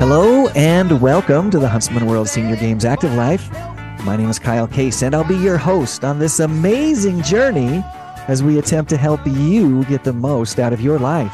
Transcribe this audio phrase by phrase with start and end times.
[0.00, 3.48] Hello and welcome to the Huntsman World Senior Games Active Life.
[4.04, 7.84] My name is Kyle Case, and I'll be your host on this amazing journey
[8.26, 11.32] as we attempt to help you get the most out of your life.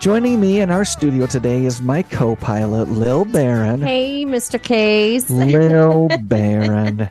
[0.00, 3.80] Joining me in our studio today is my co pilot, Lil Barron.
[3.80, 4.60] Hey, Mr.
[4.60, 5.30] Case.
[5.30, 7.08] Lil Barron.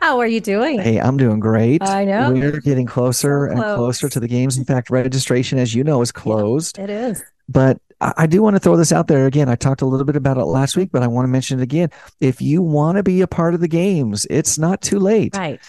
[0.00, 0.78] How are you doing?
[0.80, 1.82] Hey, I'm doing great.
[1.82, 2.32] I know.
[2.32, 4.58] We're getting closer So and closer to the games.
[4.58, 6.78] In fact, registration, as you know, is closed.
[6.78, 7.22] It is.
[7.48, 9.48] But I I do want to throw this out there again.
[9.48, 11.62] I talked a little bit about it last week, but I want to mention it
[11.62, 11.90] again.
[12.20, 15.60] If you want to be a part of the games, it's not too late, Right.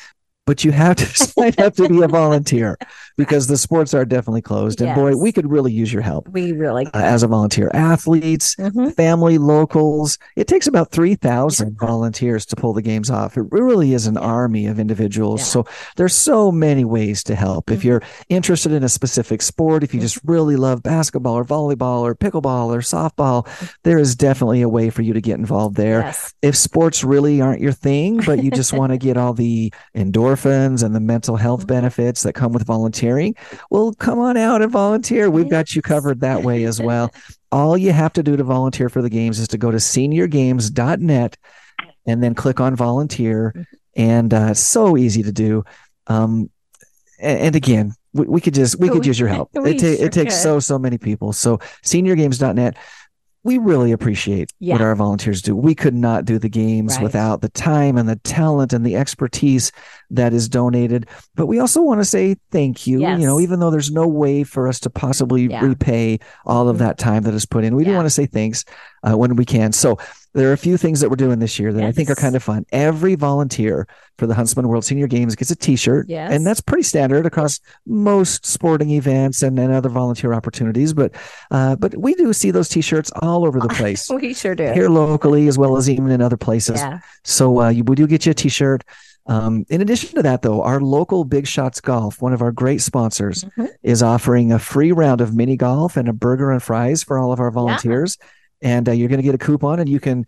[0.45, 2.77] but you have to sign up to be a volunteer
[3.17, 4.79] because the sports are definitely closed.
[4.81, 6.85] And boy, we could really use your help We really.
[6.87, 7.69] uh, as a volunteer.
[7.73, 8.93] Athletes, Mhm.
[8.95, 10.17] family, locals.
[10.35, 13.37] It takes about 3,000 volunteers to pull the games off.
[13.37, 15.41] It really is an army of individuals.
[15.41, 15.45] Yeah.
[15.45, 17.71] So there's so many ways to help.
[17.71, 17.83] If Mhm.
[17.83, 22.13] you're interested in a specific sport, if you just really love basketball or volleyball or
[22.15, 23.47] pickleball or softball,
[23.83, 26.01] there is definitely a way for you to get involved there.
[26.01, 26.33] Yes.
[26.41, 30.83] If sports really aren't your thing, but you just want to get all the endorphins
[30.83, 31.67] and the mental health Mhm.
[31.67, 33.06] benefits that come with volunteering,
[33.69, 35.29] well, come on out and volunteer.
[35.29, 37.13] We've got you covered that way as well.
[37.51, 41.37] All you have to do to volunteer for the games is to go to seniorgames.net
[42.05, 43.53] and then click on volunteer.
[43.55, 43.65] Mhm.
[43.95, 45.63] And uh, so easy to do.
[46.05, 46.49] Um,
[47.19, 49.49] and, again, we, we could just we could use your help.
[49.55, 50.43] It, ta- sure it takes could.
[50.43, 51.33] so so many people.
[51.33, 52.77] So seniorgames.net.
[53.47, 55.55] We really appreciate what our volunteers do.
[55.55, 57.03] We could not do the games Right.
[57.03, 59.71] without the time and the talent and the expertise
[60.11, 61.07] that is donated.
[61.35, 62.99] But we also want to say thank you.
[62.99, 65.61] You know, even though there's no way for us to possibly Yeah.
[65.63, 66.79] repay all of Mhm.
[66.79, 68.65] that time that is put in, we do want to say thanks
[69.03, 69.71] uh, when we can.
[69.73, 69.97] So
[70.33, 72.35] there are a few things that we're doing this year that I think are kind
[72.35, 72.65] of fun.
[72.71, 73.87] Every volunteer
[74.19, 76.31] for the Huntsman World Senior Games gets a T-shirt, Yes.
[76.31, 80.93] and that's pretty standard across most sporting events and, and other volunteer opportunities.
[80.93, 81.13] But
[81.49, 84.09] uh, but we do see those T-shirts all over the place.
[84.09, 84.71] We sure do.
[84.73, 86.79] Here locally, as well as even in other places.
[86.81, 86.99] yeah.
[87.23, 88.83] So uh, you, we do get you a T-shirt.
[89.29, 92.81] Um, in addition to that, though, our local Big Shots Golf, one of our great
[92.81, 93.67] sponsors, Mhm.
[93.83, 97.33] is offering a free round of mini golf and a burger and fries for all
[97.33, 98.17] of our volunteers.
[98.61, 100.25] And uh, you're going to get a coupon, and you can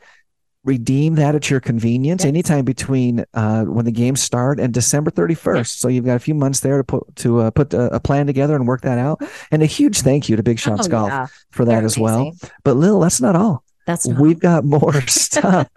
[0.66, 2.28] redeem that at your convenience Yes.
[2.28, 5.68] anytime between uh, when the games start and December 31st.
[5.80, 8.28] So you've got a few months there to put to uh, put a, a plan
[8.28, 9.22] together and work that out.
[9.52, 11.28] And a huge thank you to Big Shots Oh, Golf yeah.
[11.52, 12.32] for that They're as well.
[12.64, 13.64] But Lil, that's not all.
[13.90, 14.20] That's not.
[14.22, 15.68] We've got more stuff.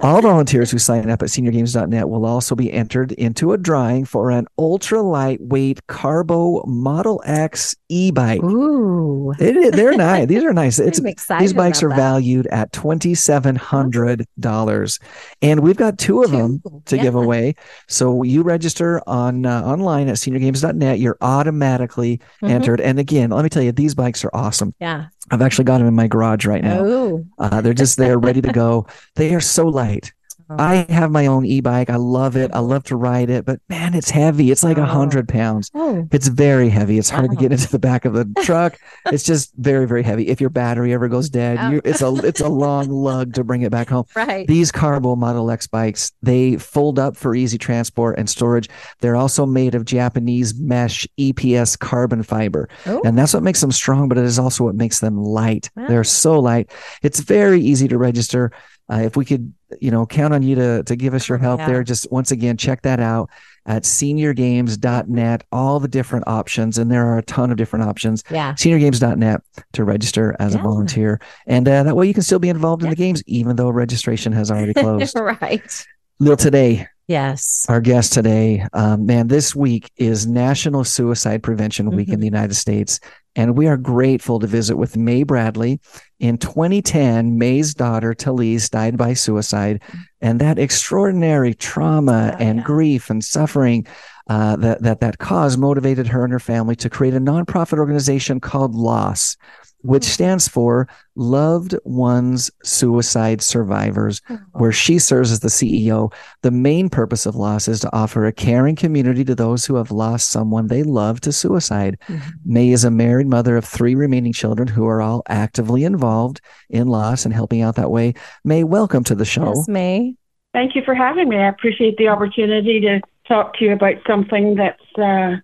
[0.00, 4.30] All volunteers who sign up at seniorgames.net will also be entered into a drawing for
[4.32, 8.42] an ultra lightweight Carbo Model X e-bike.
[8.42, 9.32] Ooh.
[9.38, 10.26] It- they're nice.
[10.26, 10.78] These are nice.
[10.92, 11.42] It's I'm excited.
[11.42, 11.96] these bikes are that.
[11.96, 14.98] valued at twenty seven hundred dollars,
[15.40, 17.02] and we've got two of them to Yeah.
[17.02, 17.54] give away.
[17.88, 20.98] So you register on uh, online at seniorgames.net.
[20.98, 22.50] You're automatically Mhm.
[22.50, 22.80] entered.
[22.80, 24.74] And again, let me tell you, these bikes are awesome.
[24.80, 25.06] Yeah.
[25.30, 26.80] I've actually got them in my garage right now.
[26.80, 27.24] Oh.
[27.38, 28.86] Uh, Uh, they're just there, ready to go.
[29.16, 30.14] They are so light.
[30.58, 30.62] Oh.
[30.62, 31.90] I have my own e-bike.
[31.90, 32.50] I love it.
[32.54, 34.50] I love to ride it, but man, it's heavy.
[34.50, 34.86] It's like a Oh.
[34.86, 35.70] hundred pounds.
[35.74, 36.06] Oh.
[36.12, 36.98] It's very heavy.
[36.98, 37.54] It's hard to get uh-huh.
[37.54, 38.78] into the back of the truck.
[39.06, 40.28] it's just very, very heavy.
[40.28, 41.70] If your battery ever goes dead, Oh.
[41.70, 44.04] you, it's a it's a long lug to bring it back home.
[44.14, 44.46] Right.
[44.46, 48.68] These Carbo Model X bikes, they fold up for easy transport and storage.
[49.00, 52.68] They're also made of Japanese mesh EPS carbon fiber.
[52.86, 53.00] Oh.
[53.04, 55.70] And that's what makes them strong, but it is also what makes them light.
[55.76, 55.86] Wow.
[55.88, 56.70] They're so light.
[57.02, 58.52] It's very easy to register.
[58.90, 61.40] Uh, if we could, you know, count on you to to give us your Oh,
[61.40, 61.66] help yeah.
[61.66, 63.30] there, just once again, check that out
[63.64, 66.78] at seniorgames.net, all the different options.
[66.78, 68.24] And there are a ton of different options.
[68.30, 68.52] yeah.
[68.54, 69.40] Seniorgames.net
[69.74, 71.20] to register as a volunteer.
[71.46, 74.32] And uh, that way you can still be involved in the games, even though registration
[74.32, 75.16] has already closed.
[75.18, 75.86] right.
[76.18, 77.66] Lil, today, Yes.
[77.68, 82.20] our guest today, um, man, this week is National Suicide Prevention Week in Mhm.
[82.20, 83.00] the United States.
[83.34, 85.80] And we are grateful to visit with May Bradley.
[86.20, 89.82] In 2010, May's daughter, Talese, died by suicide.
[90.20, 92.64] And that extraordinary trauma Oh, and yeah.
[92.64, 93.86] grief and suffering
[94.28, 98.40] uh, that, that that cause motivated her and her family to create a nonprofit organization
[98.40, 99.36] called LOSS,
[99.82, 100.10] which Hmm.
[100.10, 100.86] stands for
[101.16, 106.12] Loved Ones Suicide Survivors where she serves as the CEO.
[106.42, 109.90] The main purpose of Loss is to offer a caring community to those who have
[109.90, 111.98] lost someone they love to suicide.
[112.08, 112.20] Mhm.
[112.46, 116.86] May is a married mother of three remaining children who are all actively involved in
[116.86, 118.14] loss and helping out that way.
[118.44, 119.52] May, welcome to the show.
[119.54, 120.14] Yes, May.
[120.54, 121.36] Thank you for having me.
[121.38, 123.00] I appreciate the opportunity to
[123.32, 125.36] talk to you about something that's uh,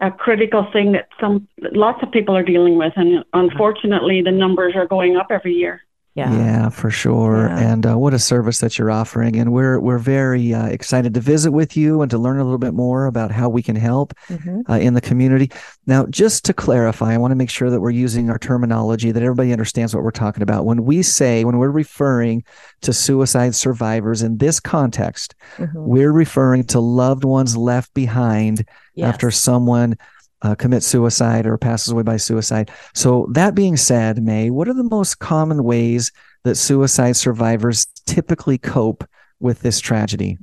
[0.00, 4.74] a critical thing that some lots of people are dealing with, and unfortunately, the numbers
[4.74, 5.82] are going up every year.
[6.18, 6.32] Yeah.
[6.34, 7.46] Yeah, for sure.
[7.46, 7.58] Yeah.
[7.72, 9.36] And uh, what a service that you're offering.
[9.36, 12.58] And we're we're very uh, excited to visit with you and to learn a little
[12.58, 14.62] bit more about how we can help Mhm.
[14.68, 15.48] uh, in the community.
[15.86, 19.22] Now, just to clarify, I want to make sure that we're using our terminology that
[19.22, 20.66] everybody understands what we're talking about.
[20.66, 22.42] When we say, when we're referring
[22.80, 25.70] to suicide survivors in this context, Mhm.
[25.74, 28.64] we're referring to loved ones left behind
[29.00, 29.94] after someone
[30.42, 32.70] uh, commits suicide or passes away by suicide.
[32.94, 36.12] So, that being said, May, what are the most common ways
[36.44, 39.04] that suicide survivors typically cope
[39.40, 40.38] with this tragedy?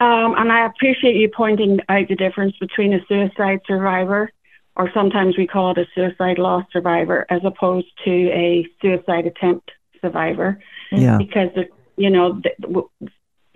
[0.00, 4.30] Um, and I appreciate you pointing out the difference between a suicide survivor,
[4.76, 9.70] or sometimes we call it a suicide loss survivor, as opposed to a suicide attempt
[10.02, 10.58] survivor,
[10.90, 11.18] Yeah.
[11.18, 11.50] because
[11.96, 12.82] you know the,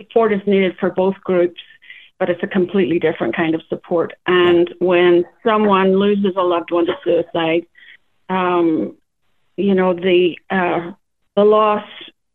[0.00, 1.60] support is needed for both groups,
[2.18, 4.12] but it's a completely different kind of support.
[4.26, 7.66] And when someone loses a loved one to suicide,
[8.28, 8.96] um,
[9.56, 10.92] you know the uh,
[11.36, 11.84] the loss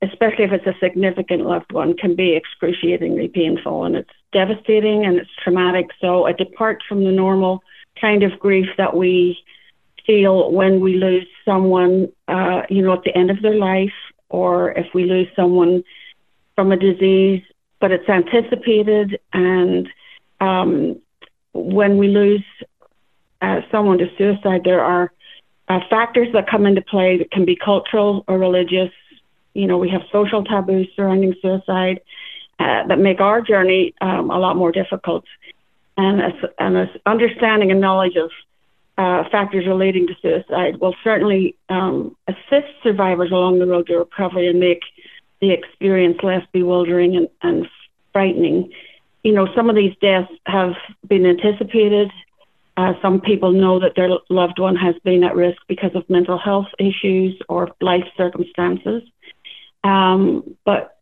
[0.03, 5.17] especially if it's a significant loved one, can be excruciatingly painful and it's devastating and
[5.17, 5.87] it's traumatic.
[6.01, 7.63] So it departs from the normal
[7.99, 9.37] kind of grief that we
[10.05, 13.93] feel when we lose someone, uh, you know, at the end of their life,
[14.29, 15.83] or if we lose someone
[16.55, 17.43] from a disease,
[17.83, 19.19] but it's anticipated.
[19.33, 19.89] And
[20.39, 21.01] um,
[21.51, 22.45] when we lose
[23.41, 25.11] uh, someone to suicide, there are
[25.67, 28.91] uh, factors that come into play that can be cultural or religious
[29.53, 32.01] you know, we have social taboos surrounding suicide
[32.59, 35.25] uh, that make our journey um, a lot more difficult.
[35.95, 38.31] And as, and as understanding and knowledge of
[38.97, 44.47] uh, factors relating to suicide will certainly um, assist survivors along the road to recovery
[44.47, 44.81] and make
[45.43, 47.67] the experience less bewildering and, and
[48.13, 48.71] frightening.
[49.23, 50.75] You know, some of these deaths have
[51.05, 52.09] been anticipated.
[52.77, 56.37] Uh, some people know that their loved one has been at risk because of mental
[56.37, 59.03] health issues or life circumstances.
[59.83, 60.97] Um, but,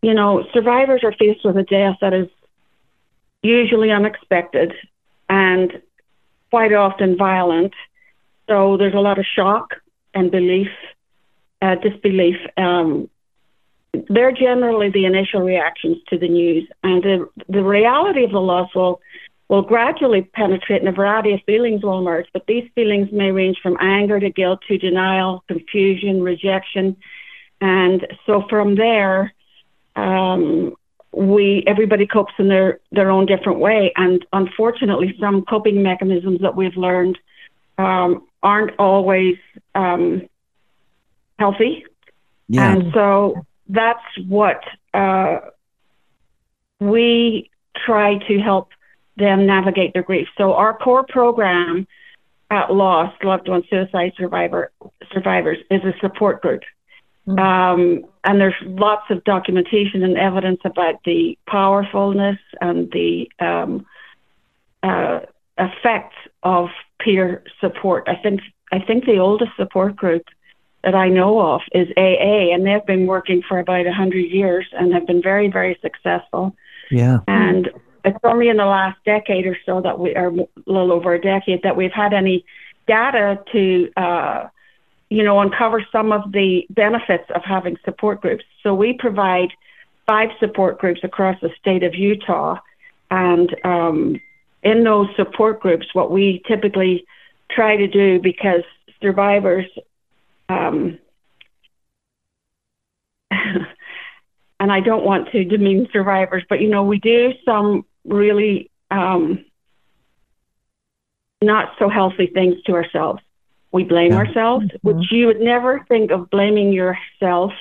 [0.00, 2.28] you know, survivors are faced with a death that is
[3.42, 4.72] usually unexpected
[5.28, 5.82] and
[6.48, 7.74] quite often violent.
[8.48, 9.74] So there's a lot of shock
[10.14, 10.68] and belief,
[11.60, 12.36] uh, disbelief.
[12.56, 13.10] Um,
[14.08, 18.74] they're generally the initial reactions to the news, and the, the reality of the loss
[18.74, 19.00] will
[19.48, 22.26] will gradually penetrate, and a variety of feelings will emerge.
[22.32, 26.96] But these feelings may range from anger to guilt to denial, confusion, rejection,
[27.60, 29.34] and so from there,
[29.96, 30.74] um,
[31.12, 36.56] we everybody copes in their their own different way, and unfortunately, some coping mechanisms that
[36.56, 37.18] we've learned
[37.78, 39.36] um, aren't always
[39.74, 40.28] um,
[41.38, 41.84] healthy.
[42.48, 42.72] Yeah.
[42.72, 44.60] And so that's what
[44.92, 45.40] uh,
[46.80, 47.50] we
[47.84, 48.68] try to help
[49.16, 50.28] them navigate their grief.
[50.36, 51.86] So our core program
[52.50, 54.70] at LOSS Loved One Suicide Survivor
[55.12, 56.62] Survivors is a support group.
[57.26, 57.38] Mhm.
[57.38, 63.86] Um, and there's lots of documentation and evidence about the powerfulness and the um,
[64.82, 65.20] uh,
[65.58, 66.68] effects of
[67.00, 68.04] peer support.
[68.08, 68.40] I think
[68.72, 70.24] I think the oldest support group
[70.84, 74.92] that I know of is AA, and they've been working for about 100 years and
[74.92, 76.54] have been very, very successful.
[76.90, 77.20] Yeah.
[77.26, 77.70] And
[78.04, 81.20] it's only in the last decade or so that we, are a little over a
[81.20, 82.44] decade, that we've had any
[82.86, 84.48] data to, uh,
[85.08, 88.44] you know, uncover some of the benefits of having support groups.
[88.62, 89.48] So we provide
[90.06, 92.58] five support groups across the state of Utah,
[93.10, 94.20] and um,
[94.62, 97.06] in those support groups, what we typically
[97.50, 98.64] try to do because
[99.00, 99.66] survivors
[100.48, 100.98] um,
[103.30, 109.44] and I don't want to demean survivors, but you know, we do some really um,
[111.42, 113.20] not so healthy things to ourselves.
[113.72, 114.18] We blame Yeah.
[114.18, 114.78] ourselves, Mhm.
[114.82, 117.52] which you would never think of blaming yourself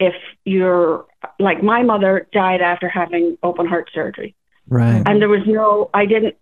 [0.00, 1.06] if you're
[1.40, 4.34] like my mother died after having open heart surgery
[4.68, 5.02] Right.
[5.06, 6.36] and there was no i didn't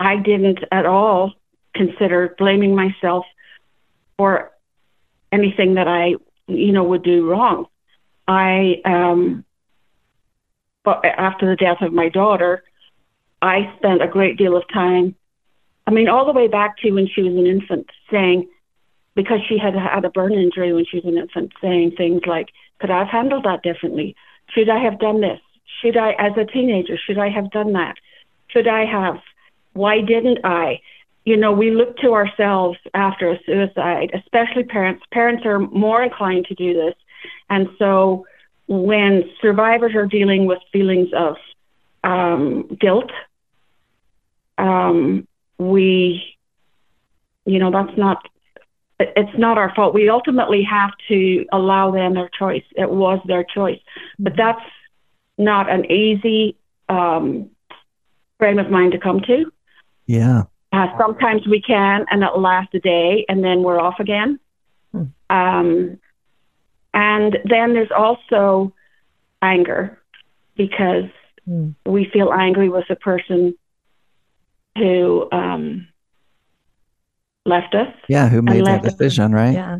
[0.00, 1.34] i didn't at all
[1.74, 3.26] consider blaming myself
[4.16, 4.52] for
[5.34, 6.14] anything that i
[6.46, 7.66] you know would do wrong
[8.28, 9.44] i um
[10.84, 12.62] but after the death of my daughter
[13.42, 15.14] i spent a great deal of time
[15.86, 18.48] i mean all the way back to when she was an infant saying
[19.14, 22.48] because she had had a burn injury when she was an infant saying things like
[22.80, 24.14] could i have handled that differently
[24.52, 25.40] should i have done this
[25.80, 27.96] should i as a teenager should i have done that
[28.54, 29.20] should I have?
[29.72, 30.80] Why didn't I?
[31.24, 35.02] You know, we look to ourselves after a suicide, especially parents.
[35.10, 36.94] Parents are more inclined to do this.
[37.48, 38.26] And so
[38.66, 41.36] when survivors are dealing with feelings of
[42.02, 43.10] um, guilt,
[44.58, 45.26] um,
[45.58, 46.36] we,
[47.46, 48.28] you know, that's not,
[49.00, 49.94] it's not our fault.
[49.94, 52.64] We ultimately have to allow them their choice.
[52.76, 53.80] It was their choice,
[54.18, 54.64] but that's
[55.38, 56.56] not an easy
[56.88, 57.50] um,
[58.38, 59.50] frame of mind to come to.
[60.06, 60.44] Yeah.
[60.74, 64.38] Uh, sometimes we can, and it'll last a day, and then we're off again.
[64.92, 65.04] Hmm.
[65.30, 65.98] Um,
[66.92, 68.72] and then there's also
[69.42, 70.00] anger
[70.56, 71.04] because
[71.46, 71.70] Hmm.
[71.84, 73.54] we feel angry with the person
[74.78, 75.86] who um,
[77.44, 78.28] left us, Yeah.
[78.28, 79.52] Who made that Unless- decision, right?
[79.54, 79.78] Yeah.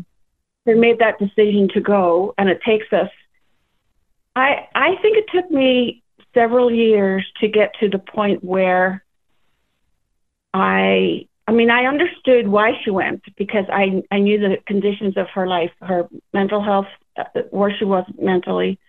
[0.65, 3.09] who made that decision to go, and it takes us.
[4.35, 6.01] I I think it took me
[6.33, 9.03] several years to get to the point where
[10.55, 15.27] I I mean I understood why she went because I I knew the conditions of
[15.35, 18.79] her life, her mental health, uh, where she was mentally,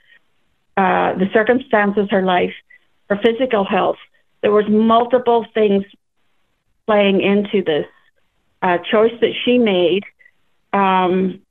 [0.76, 2.54] uh, the circumstances, her life,
[3.10, 3.96] her physical health.
[4.42, 5.84] There was multiple things
[6.86, 7.86] playing into this
[8.62, 10.04] uh, choice that she made.
[10.72, 11.42] Um,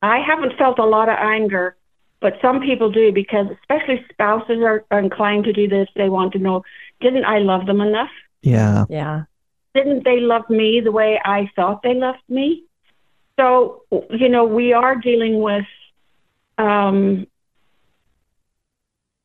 [0.00, 1.76] I haven't felt a lot of anger,
[2.20, 5.88] but some people do because, especially spouses, are, are inclined to do this.
[5.96, 6.62] They want to know,
[7.00, 8.10] didn't I love them enough?
[8.42, 8.86] Yeah.
[8.88, 9.24] Yeah.
[9.74, 12.64] Didn't they love me the way I thought they loved me?
[13.38, 15.64] So, you know, we are dealing with
[16.58, 17.26] um,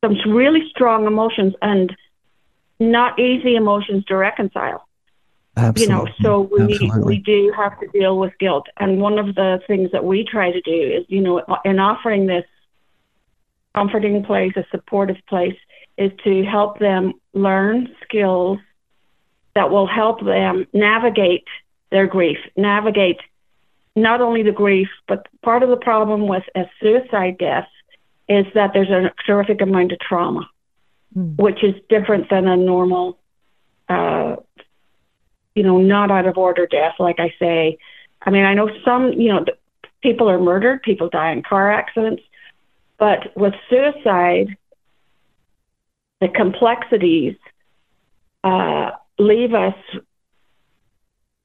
[0.02, 1.94] some really strong emotions and
[2.78, 4.86] not easy emotions to reconcile
[5.56, 5.82] Absolutely.
[5.82, 7.16] you know so we Absolutely.
[7.16, 10.52] we do have to deal with guilt and one of the things that we try
[10.52, 12.44] to do is you know in offering this
[13.74, 15.56] comforting place a supportive place
[15.96, 18.58] is to help them learn skills
[19.54, 21.44] that will help them navigate
[21.90, 23.20] their grief navigate
[23.94, 27.68] not only the grief but part of the problem with a suicide death
[28.28, 30.48] is that there's a terrific amount of trauma
[31.14, 31.34] Hmm.
[31.36, 33.18] which is different than a normal
[33.88, 34.36] uh,
[35.56, 37.78] you know, not out of order death, like I say.
[38.22, 39.44] I mean, I know some, you know,
[40.02, 42.22] people are murdered, people die in car accidents,
[42.98, 44.56] but with suicide,
[46.20, 47.36] the complexities
[48.44, 49.74] uh, leave us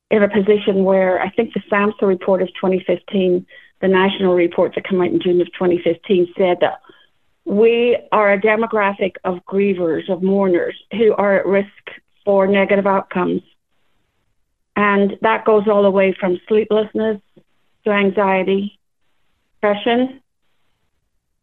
[0.09, 3.45] in a position where I think the SAMHSA report of 2015,
[3.79, 6.81] the national report that came out in June of 2015, said that
[7.45, 11.69] we are a demographic of grievers, of mourners who are at risk
[12.23, 13.41] for negative outcomes.
[14.75, 17.21] And that goes all the way from sleeplessness
[17.85, 18.79] to anxiety,
[19.55, 20.21] depression,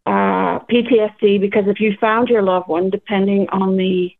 [0.09, 4.11] uh, PTSD, because if you found your loved one, depending on the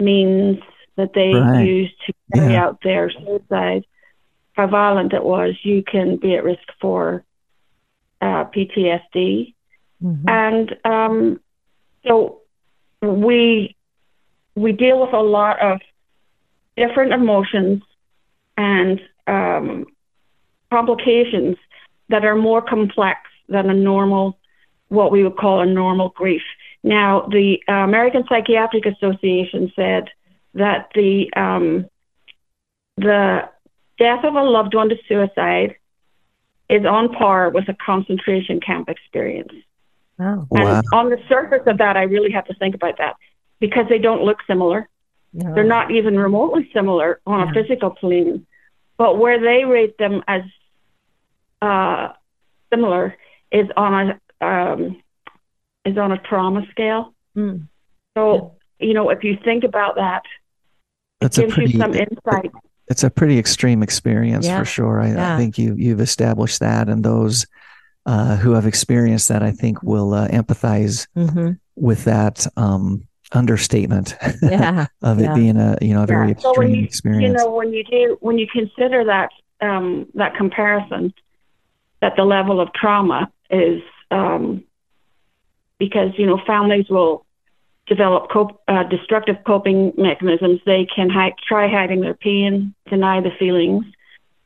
[0.00, 0.58] means
[0.96, 1.66] that they Right.
[1.66, 2.64] used to carry Yeah.
[2.64, 3.84] out their suicide,
[4.52, 7.24] how violent it was, you can be at risk for
[8.20, 9.54] uh, PTSD.
[10.02, 10.28] Mhm.
[10.28, 11.40] And um,
[12.06, 12.40] so
[13.02, 13.74] we
[14.54, 15.80] we deal with a lot of
[16.76, 17.82] different emotions
[18.56, 19.86] and um,
[20.70, 21.56] complications
[22.08, 24.38] that are more complex than a normal,
[24.88, 26.42] what we would call a normal grief.
[26.82, 30.08] Now, the uh, American Psychiatric Association said
[30.54, 31.86] that the um,
[32.96, 33.48] the
[33.98, 35.76] death of a loved one to suicide
[36.68, 39.52] is on par with a concentration camp experience.
[40.18, 40.46] Wow.
[40.50, 40.82] Wow.
[40.92, 43.16] On the surface of that, I really have to think about that
[43.60, 44.88] because they don't look similar.
[45.32, 45.54] No.
[45.54, 48.46] They're not even remotely similar on a physical plane.
[48.96, 50.42] But where they rate them as
[51.60, 52.12] uh,
[52.70, 53.16] similar
[53.52, 55.02] is on a um,
[55.84, 57.14] is on a trauma scale.
[57.36, 57.68] Mm.
[58.16, 60.22] So you know, if you think about that,
[61.20, 62.50] That's it a gives pretty you some insight.
[62.88, 64.58] it's a pretty extreme experience Yeah.
[64.58, 65.00] for sure.
[65.00, 67.46] I, I think you you've established that, and those
[68.06, 74.16] uh, who have experienced that, I think, will uh, empathize hmm with that um, understatement
[74.40, 74.86] Yeah.
[75.02, 75.34] of it Yeah.
[75.34, 76.38] being a you know a very Yeah.
[76.38, 77.22] So extreme you, experience.
[77.26, 81.12] You know, when you do, when you consider that um, that comparison,
[82.00, 84.64] that the level of trauma is um,
[85.78, 87.24] because you know families will
[87.86, 90.60] develop cope, uh, destructive coping mechanisms.
[90.66, 91.08] They can
[91.46, 93.84] try hiding their pain, deny the feelings.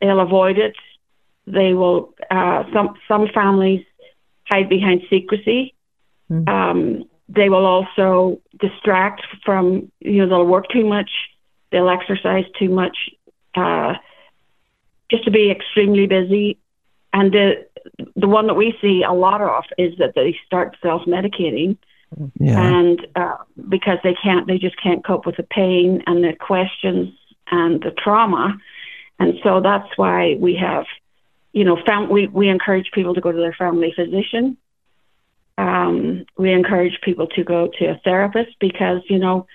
[0.01, 0.75] They'll avoid it.
[1.47, 2.15] They will.
[2.31, 3.85] Uh, some some families
[4.51, 5.75] hide behind secrecy.
[6.31, 6.49] Mhm.
[6.49, 9.91] Um, they will also distract from.
[10.01, 11.11] You know, they'll work too much.
[11.71, 12.97] They'll exercise too much.
[13.55, 13.95] Uh,
[15.11, 16.59] just to be extremely busy.
[17.13, 17.67] And the
[18.17, 21.77] the one that we see a lot of is that they start self medicating
[22.39, 23.37] yeah, and uh,
[23.69, 27.15] because they can't, they just can't cope with the pain and the questions
[27.51, 28.59] and the trauma,
[29.19, 30.87] and so that's why we have,
[31.53, 34.57] you know, fam- we we encourage people to go to their family physician.
[35.57, 39.47] Um, we encourage people to go to a therapist because you know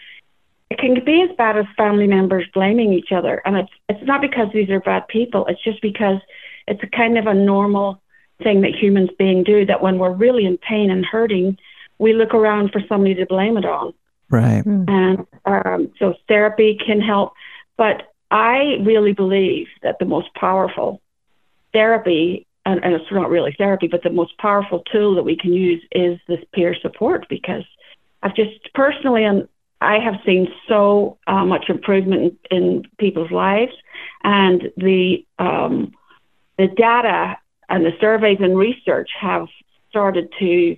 [0.70, 3.42] it can be as bad as family members blaming each other.
[3.46, 6.20] And it's, it's not because these are bad people, it's just because
[6.68, 8.02] it's a kind of a normal
[8.44, 11.58] thing that humans being do that when we're really in pain and hurting,
[11.98, 13.94] we look around for somebody to blame it on.
[14.30, 14.66] Right.
[14.66, 17.34] And um, so therapy can help.
[17.78, 21.02] But I really believe that the most powerful
[21.74, 25.54] therapy, and, and it's not really therapy, but the most powerful tool that we can
[25.54, 27.64] use is this peer support because
[28.24, 29.48] I've just personally, and
[29.82, 33.74] I have seen so uh, much improvement in, in, people's lives,
[34.24, 35.94] and the um,
[36.58, 37.38] the data
[37.70, 39.48] and the surveys and research have
[39.90, 40.78] started to,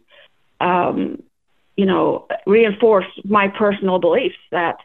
[0.60, 1.22] um,
[1.76, 4.78] you know, reinforce my personal beliefs that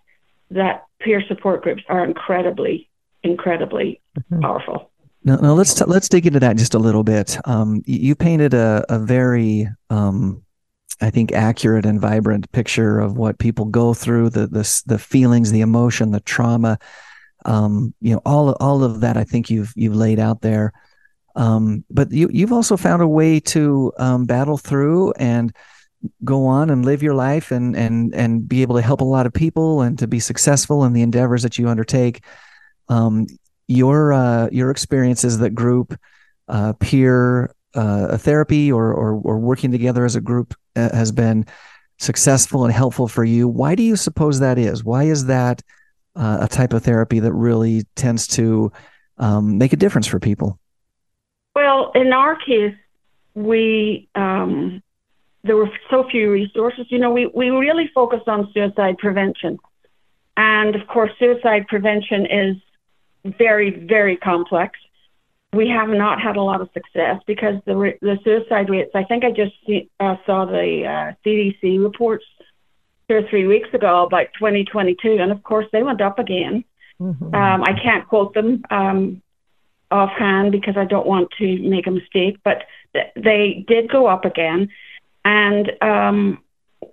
[0.51, 2.89] that peer support groups are incredibly,
[3.23, 4.41] incredibly mm-hmm.
[4.41, 4.91] powerful.
[5.25, 7.39] Now, now let's t- let's dig into that just a little bit.
[7.47, 10.43] Um, you painted a, a very, um,
[11.01, 15.53] I think, accurate and vibrant picture of what people go through, the the the feelings,
[15.53, 16.79] the emotion, the trauma.
[17.45, 19.17] Um, you know, all all of that.
[19.17, 20.73] I think you've you've laid out there.
[21.35, 25.55] Um, but you you've also found a way to um, battle through and
[26.25, 29.27] go on and live your life and and and be able to help a lot
[29.27, 32.25] of people and to be successful in the endeavors that you undertake.
[32.89, 33.27] Um,
[33.69, 35.99] your uh, your experiences that group
[36.49, 41.47] uh, peer uh, therapy or, or, or working together as a group uh, has been
[41.99, 43.49] successful and helpful for you.
[43.49, 44.85] Why do you suppose that is?
[44.85, 45.63] Why is that
[46.15, 48.73] uh, a type of therapy that really tends to
[49.19, 50.59] um, make a difference for people?
[51.55, 52.75] Well, in our case,
[53.35, 54.83] we um,
[55.45, 56.87] there were so few resources.
[56.89, 59.59] You know, we we really focused on suicide prevention,
[60.37, 62.57] and of course, suicide prevention is
[63.39, 64.79] very, very complex.
[65.53, 68.93] We have not had a lot of success because the the suicide rates.
[68.95, 72.25] I think I just see, uh, saw the uh, CDC reports
[73.09, 76.65] two or three weeks ago about 2022, and of course they went up again.
[77.01, 77.35] Mm-hmm.
[77.35, 79.23] Um, I can't quote them um,
[79.93, 84.25] offhand because I don't want to make a mistake, but th- they did go up
[84.25, 84.69] again,
[85.25, 86.43] and um,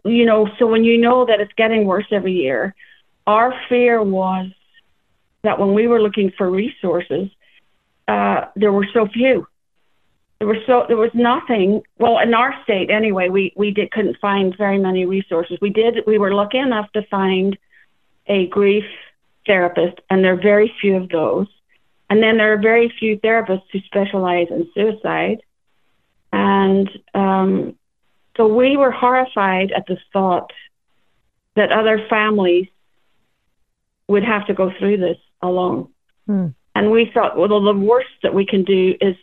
[0.05, 2.75] you know, so when you know that it's getting worse every year,
[3.25, 4.51] our fear was
[5.43, 7.29] that when we were looking for resources,
[8.07, 9.47] uh, there were so few.
[10.39, 11.81] There was so there was nothing.
[11.97, 15.57] Well, in our state anyway, we we did couldn't find very many resources.
[15.61, 15.99] We did.
[16.07, 17.57] We were lucky enough to find
[18.25, 18.85] a grief
[19.45, 21.47] therapist, and there are very few of those.
[22.09, 25.41] And then there are very few therapists who specialize in suicide.
[26.33, 27.75] And um,
[28.35, 30.51] so we were horrified at the thought
[31.55, 32.67] that other families
[34.07, 35.89] would have to go through this alone.
[36.25, 36.47] Hmm.
[36.75, 39.15] And we thought, well, the worst that we can do is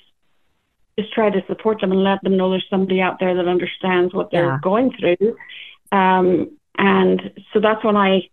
[0.99, 4.15] just try to support them and let them know there's somebody out there that understands
[4.15, 4.59] what they're yeah.
[4.63, 5.37] going through.
[5.93, 8.29] Um, and so that's when I,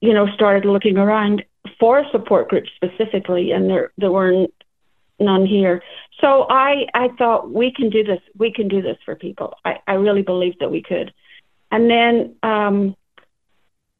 [0.00, 1.44] you know, started looking around
[1.78, 4.52] for support groups specifically, and there there weren't
[5.18, 5.82] none here.
[6.20, 8.20] So I I thought we can do this.
[8.36, 9.54] We can do this for people.
[9.64, 11.12] I I really believed that we could.
[11.70, 12.96] And then um,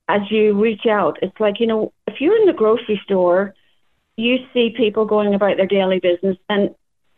[0.08, 3.54] as you reach out, it's like, you know, if you're in the grocery store,
[4.16, 6.74] you see people going about their daily business and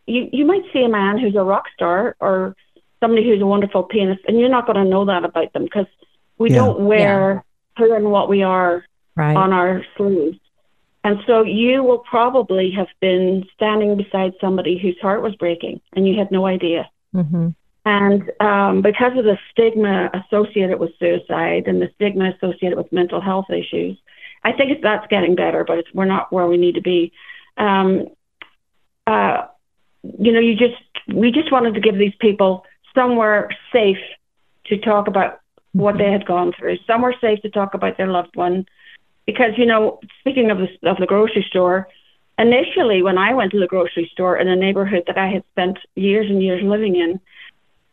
[0.07, 2.57] you, you might see a man who's a rock star or
[3.01, 5.87] somebody who's a wonderful pianist and you're not going to know that about them because
[6.39, 6.57] we yeah.
[6.57, 7.45] don't wear
[7.79, 7.85] yeah.
[7.87, 9.37] who and what we are right.
[9.37, 10.39] on our sleeves.
[11.05, 16.07] And so you will probably have been standing beside somebody whose heart was breaking and
[16.07, 16.91] you had no idea.
[17.15, 17.49] Mm-hmm.
[17.85, 23.21] And um, because of the stigma associated with suicide and the stigma associated with mental
[23.21, 23.97] health issues,
[24.45, 27.13] I think that's getting better, but we're not where we need to be.
[27.57, 28.09] Um,
[29.07, 29.47] uh,
[30.03, 30.77] you know, you just
[31.09, 33.99] we just wanted to give these people somewhere safe
[34.67, 35.41] to talk about
[35.73, 38.67] what they had gone through, somewhere safe to talk about their loved one.
[39.29, 41.87] Because you know, speaking of the of the grocery store,
[42.39, 45.77] initially when I went to the grocery store in a neighborhood that I had spent
[45.97, 47.21] years and years living in,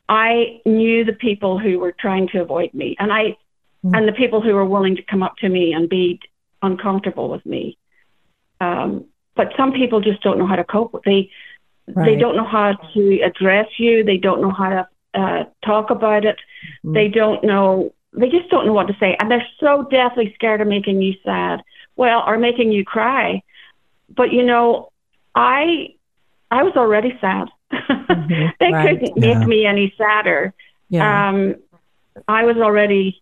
[0.07, 3.35] I knew the people who were trying to avoid me, and I
[3.83, 3.97] mm.
[3.97, 6.21] and the people who were willing to come up to me and be
[6.61, 7.77] uncomfortable with me.
[8.61, 9.03] Um,
[9.35, 11.03] but some people just don't know how to cope.
[11.03, 11.29] They
[11.93, 12.05] right.
[12.05, 14.05] they don't know how to address you.
[14.05, 14.87] They don't know how to
[15.21, 16.37] uh, talk about it.
[16.85, 16.93] Mm.
[16.93, 17.93] They don't know.
[18.17, 21.13] They just don't know what to say, and they're so deathly scared of making you
[21.23, 21.61] sad.
[21.95, 23.41] Well, or making you cry.
[24.09, 24.91] But you know,
[25.33, 25.95] I
[26.51, 27.49] I was already sad.
[27.71, 28.45] Mm-hmm.
[28.59, 28.99] they right.
[28.99, 29.39] couldn't yeah.
[29.39, 30.53] make me any sadder.
[30.89, 31.29] Yeah.
[31.29, 31.55] Um,
[32.27, 33.21] I was already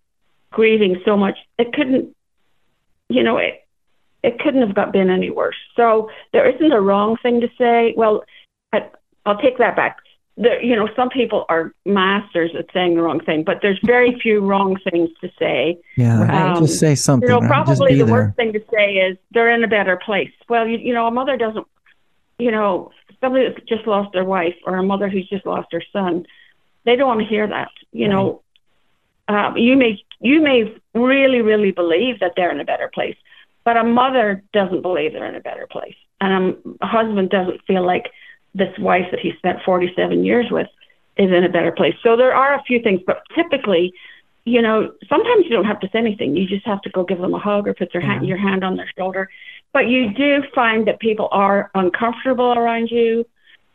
[0.52, 1.38] grieving so much.
[1.58, 2.16] It couldn't,
[3.10, 3.66] you know, it,
[4.22, 5.56] it couldn't have got been any worse.
[5.76, 7.94] So there isn't a wrong thing to say.
[7.98, 8.24] Well,
[8.72, 8.90] I,
[9.26, 9.98] I'll take that back.
[10.36, 14.19] There, you know, some people are masters at saying the wrong thing, but there's very
[14.24, 15.80] few wrong things to say.
[15.96, 16.60] Yeah, Right.
[16.60, 17.30] just say something.
[17.30, 17.65] You know, right?
[17.65, 18.13] Just probably be the there.
[18.13, 20.32] worst thing to say is they're in a better place.
[20.50, 21.67] Well, you, you know, a mother doesn't,
[22.39, 22.91] you know,
[23.22, 26.26] somebody that's just lost their wife or a mother who's just lost her son,
[26.86, 27.69] they don't want to hear that.
[27.91, 28.41] You know,
[29.28, 33.15] um, you may you may really really believe that they're in a better place,
[33.63, 37.62] but a mother doesn't believe they're in a better place, and um, a husband doesn't
[37.65, 38.08] feel like
[38.56, 40.68] this wife that he spent 47 years with
[41.18, 41.96] is in a better place.
[42.04, 43.94] So there are a few things, but typically
[44.46, 46.36] you know, sometimes you don't have to say anything.
[46.36, 48.26] You just have to go give them a hug or put their hand, mm-hmm.
[48.26, 49.30] your hand on their shoulder.
[49.72, 53.26] But you do find that people are uncomfortable around you.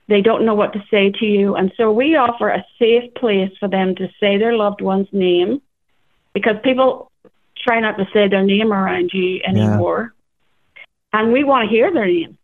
[0.08, 1.54] They don't know what to say to you.
[1.54, 5.60] And so we offer a safe place for them to say their loved one's name
[6.34, 7.10] because people
[7.56, 10.14] try not to say their name around you anymore.
[11.12, 12.37] And we want to hear their name.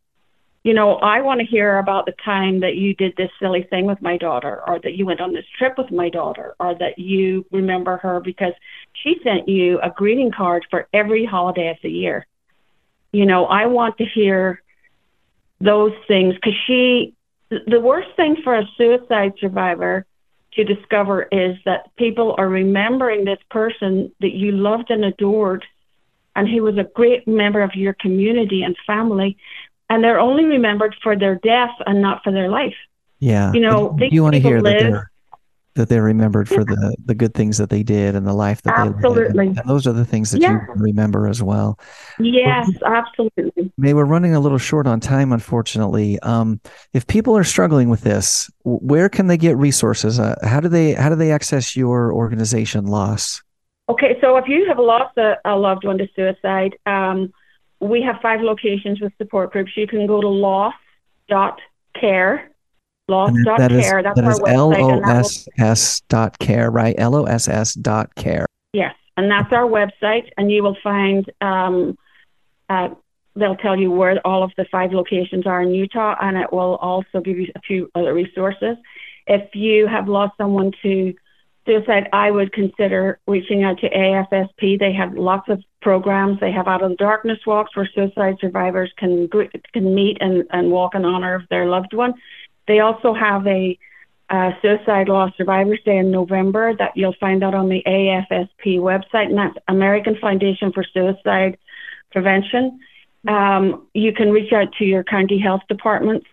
[0.65, 3.85] You know, I want to hear about the time that you did this silly thing
[3.85, 6.99] with my daughter, or that you went on this trip with my daughter, or that
[6.99, 8.55] you remember her because
[8.95, 12.27] she sent you a greeting card for every holiday of the year.
[13.13, 14.63] You know, I want to hear
[15.61, 17.13] those things because she,
[17.51, 20.07] the worst thing for a suicide survivor
[20.55, 25.65] to discover is that people are remembering this person that you loved and adored
[26.35, 29.37] and who was a great member of your community and family
[29.95, 32.75] and they're only remembered for their death and not for their life.
[33.21, 33.53] Yeah.
[33.53, 35.11] You know, you want to hear that they're
[35.75, 38.77] that they're remembered for the the good things that they did and the life that
[38.77, 39.47] they Absolutely.
[39.47, 39.59] lived.
[39.59, 41.79] And those are the things that you remember as well.
[42.19, 43.73] Yes, absolutely.
[43.77, 46.19] May we're running a little short on time, unfortunately.
[46.21, 46.61] Um,
[46.93, 50.19] if people are struggling with this, where can they get resources?
[50.19, 53.43] Uh, how do they how do they access your organization, Loss?
[53.89, 57.33] Okay, so if you have lost a, a loved one to suicide, um,
[57.89, 59.73] we have five locations with support groups.
[59.77, 62.51] You can go to loss.care,
[63.09, 64.03] And that is loss.care.
[64.03, 64.81] That's that our is L website.
[64.81, 66.95] O and that will- S S dot care, right?
[66.99, 68.47] L O S S dot care.
[68.73, 71.97] Yes, and that's our website, and you will find um,
[72.69, 72.89] uh,
[73.37, 76.77] they'll tell you where all of the five locations are in Utah, and it will
[76.77, 78.77] also give you a few other resources.
[79.27, 81.15] If you have lost someone to
[81.67, 84.79] suicide, I would consider reaching out to AFSP.
[84.79, 86.41] They have lots of programs.
[86.41, 90.73] They have out of the darkness walks where suicide survivors can can meet and, and
[90.73, 92.15] walk in honor of their loved one.
[92.67, 93.79] They also have a
[94.31, 99.27] uh, Suicide Loss Survivors Day in November that you'll find out on the AFSP website,
[99.27, 101.59] and that's American Foundation for Suicide
[102.11, 102.81] Prevention.
[103.29, 106.27] Um, you can reach out to your county health departments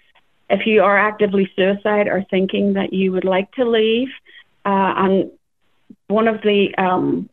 [0.49, 4.09] if you are actively suicide or thinking that you would like to leave.
[4.65, 5.31] Uh, and
[6.07, 7.29] one of the um,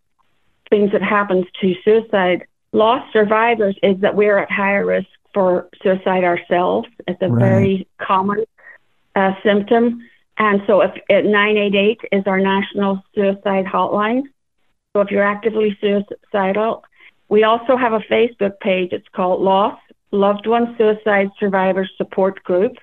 [0.71, 6.25] things that happens to suicide loss survivors is that we're at higher risk for suicide
[6.25, 6.89] ourselves.
[7.07, 7.39] It's a Right.
[7.39, 8.45] very common
[9.15, 10.03] uh, symptom.
[10.39, 14.23] And so if at 988 is our national suicide hotline.
[14.95, 16.85] So if you're actively suicidal,
[17.29, 18.93] we also have a Facebook page.
[18.93, 19.79] It's called Loss
[20.13, 22.77] Loved One Suicide Survivors Support Group.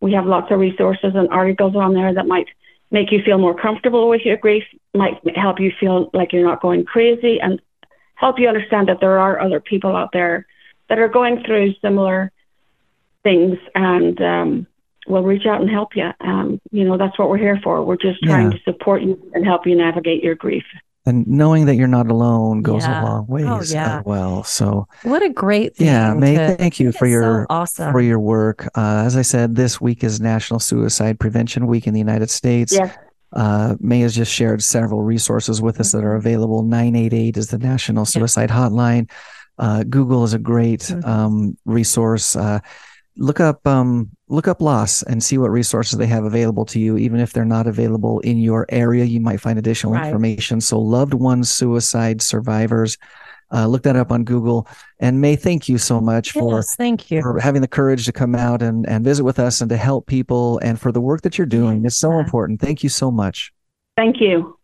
[0.00, 2.48] We have lots of resources and articles on there that might
[2.90, 6.60] make you feel more comfortable with your grief, might help you feel like you're not
[6.60, 7.60] going crazy, and
[8.14, 10.46] help you understand that there are other people out there
[10.88, 12.30] that are going through similar
[13.22, 14.66] things and um,
[15.06, 16.10] we'll reach out and help you.
[16.20, 17.82] Um, you know, that's what we're here for.
[17.84, 18.58] We're just trying Yeah.
[18.58, 20.64] to support you and help you navigate your grief.
[21.04, 23.02] And knowing that you're not alone goes Yeah.
[23.02, 24.44] a long ways Oh, as well.
[24.44, 25.88] So What a great thing.
[25.88, 27.90] yeah, May, to- thank you for it's so your awesome.
[27.92, 28.66] for your work.
[28.76, 32.72] Uh, as I said, this week is National Suicide Prevention Week in the United States.
[32.72, 32.96] Yes.
[33.32, 36.62] Uh, May has just shared several resources with us that are available.
[36.62, 39.10] 988 is the National Suicide Hotline.
[39.58, 41.06] Uh, Google is a great Mhm.
[41.06, 42.36] um, resource.
[42.36, 42.60] Uh,
[43.18, 46.96] look up um, look up loss and see what resources they have available to you.
[46.96, 50.06] Even if they're not available in your area, you might find additional Right.
[50.06, 50.60] information.
[50.62, 52.96] So, loved ones, suicide survivors.
[53.52, 54.66] Uh, look that up on Google.
[54.98, 57.20] And May, thank you so much for Yes, thank you.
[57.20, 60.06] for having the courage to come out and, and visit with us and to help
[60.06, 61.84] people and for the work that you're doing.
[61.84, 62.60] It's so important.
[62.60, 63.52] Thank you so much.
[63.96, 64.58] Thank you.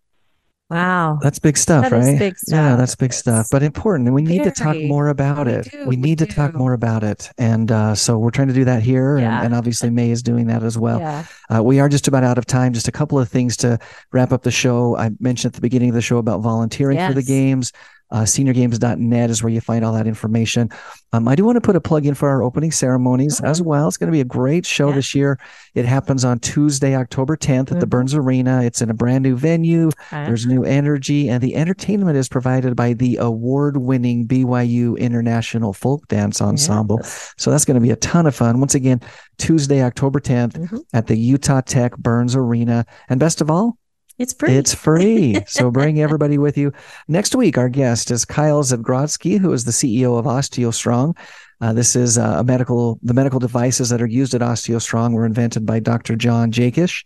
[0.70, 1.18] Wow.
[1.22, 2.18] That's big stuff, That is right?
[2.18, 4.06] big Yeah, that's big stuff, but important.
[4.06, 5.70] And we need to talk more about we it.
[5.70, 7.30] do, we we need to talk more about it.
[7.38, 9.16] And uh, so we're trying to do that here.
[9.16, 9.36] Yeah.
[9.38, 10.98] And, and obviously, May is doing that as well.
[11.00, 11.24] yeah.
[11.54, 12.74] Uh, we are just about out of time.
[12.74, 13.78] Just a couple of things to
[14.12, 14.94] wrap up the show.
[14.98, 17.72] I mentioned at the beginning of the show about volunteering for the games.
[18.10, 20.70] Uh, seniorgames.net is where you find all that information.
[21.12, 23.88] Um, I do want to put a plug in for our opening ceremonies as well.
[23.88, 24.94] It's going to be a great show Yeah.
[24.96, 25.38] this year.
[25.74, 27.90] It happens on Tuesday, October 10th at the Mhm.
[27.90, 28.62] Burns Arena.
[28.62, 29.88] It's in a brand new venue.
[29.88, 30.24] Okay.
[30.26, 36.08] There's new energy, and the entertainment is provided by the award winning BYU International Folk
[36.08, 37.00] Dance Ensemble.
[37.02, 37.34] Yes.
[37.36, 38.58] So that's going to be a ton of fun.
[38.60, 39.00] Once again,
[39.38, 40.80] Tuesday, October 10th Mhm.
[40.92, 42.84] at the Utah Tech Burns Arena.
[43.08, 43.76] And best of all,
[44.18, 44.56] It's free.
[44.56, 45.36] it's free.
[45.46, 46.72] so bring everybody with you.
[47.06, 51.16] Next week, our guest is Kyle Zagrodzky, who is the CEO of OsteoStrong.
[51.60, 55.24] Uh, this is uh, a medical, the medical devices that are used at OsteoStrong were
[55.24, 56.16] invented by Dr.
[56.16, 57.04] John Jaquish.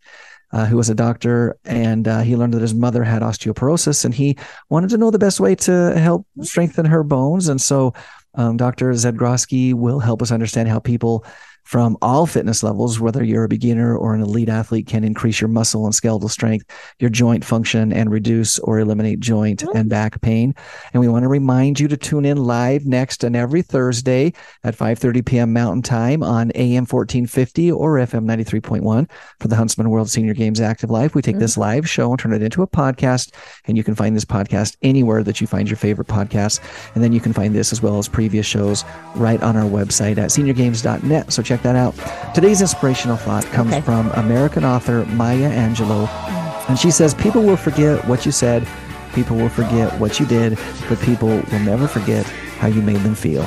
[0.55, 4.13] Uh, who was a doctor and uh, he learned that his mother had osteoporosis and
[4.13, 4.37] he
[4.69, 7.49] wanted to know the best way to help strengthen her bones.
[7.49, 7.95] And so
[8.35, 8.93] um, Dr.
[8.93, 11.25] Zagrodzky will help us understand how people
[11.63, 15.49] from all fitness levels, whether you're a beginner or an elite athlete, can increase your
[15.49, 16.67] muscle and skeletal strength,
[16.99, 20.55] your joint function, and reduce or eliminate joint and back pain.
[20.93, 24.33] And we want to remind you to tune in live next and every Thursday
[24.65, 25.53] at 5:30 p.m.
[25.53, 30.91] Mountain Time on AM 1450 or FM 93.1 for the Huntsman World Senior Games Active
[30.91, 31.15] Life.
[31.15, 31.41] We take mm-hmm.
[31.41, 33.35] this live show and turn it into a podcast,
[33.67, 36.61] and you can find this podcast anywhere that you find your favorite podcasts.
[36.95, 40.19] And then you can find this as well as previous shows right on our website
[40.19, 41.33] at seniorgames.net.
[41.33, 41.95] So check that out.
[42.35, 43.83] Today's inspirational thought comes Okay.
[43.83, 46.07] from American author Maya Angelou.
[46.07, 46.71] Mm.
[46.71, 48.67] And she says, People will forget what you said,
[49.15, 52.25] people will forget what you did, but people will never forget
[52.59, 53.43] how you made them feel.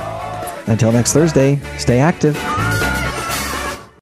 [0.68, 2.36] Until next Thursday, stay active.